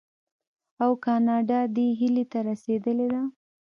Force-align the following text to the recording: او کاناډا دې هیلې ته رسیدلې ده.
او 0.83 0.91
کاناډا 1.05 1.59
دې 1.75 1.87
هیلې 1.99 2.25
ته 2.31 2.39
رسیدلې 2.49 3.07
ده. 3.13 3.21